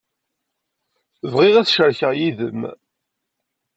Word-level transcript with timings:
Bɣiɣ 1.31 1.55
ad 1.57 1.65
t-cerkeɣ 1.67 2.11
yid-m. 2.19 2.61